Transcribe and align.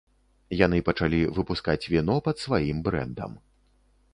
Яны 0.65 0.79
пачалі 0.87 1.19
выпускаць 1.35 1.85
віно 1.93 2.15
пад 2.29 2.35
сваім 2.45 2.77
брэндам. 2.89 3.37